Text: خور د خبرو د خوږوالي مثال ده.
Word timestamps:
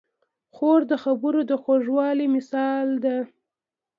خور 0.55 0.79
د 0.91 0.93
خبرو 1.03 1.41
د 1.49 1.51
خوږوالي 1.61 2.27
مثال 2.35 2.87
ده. 3.03 3.17